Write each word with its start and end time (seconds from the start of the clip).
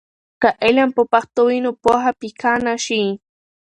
که 0.41 0.49
علم 0.65 0.89
په 0.97 1.03
پښتو 1.11 1.41
وي، 1.47 1.59
نو 1.65 1.71
پوهه 1.83 2.11
پیکه 2.21 2.53
نه 2.67 2.75
شي. 2.85 3.03